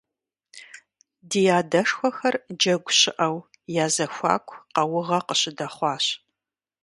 [1.29, 3.37] Ди адэшхуэхэр джэгу щыӀэу
[3.83, 6.05] я зэхуаку къаугъэ къыщыдэхъуащ.